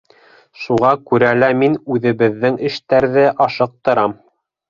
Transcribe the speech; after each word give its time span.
Шуға 0.61 0.93
күрә 1.09 1.33
лә 1.41 1.49
мин 1.59 1.75
үҙебеҙҙең 1.97 2.57
эштәрҙе 2.71 3.27
ашыҡтырам. 3.49 4.17